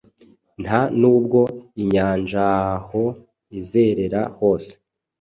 [0.63, 1.39] Nta nubwo
[1.81, 3.03] inyanjaaho
[3.59, 4.71] izerera hose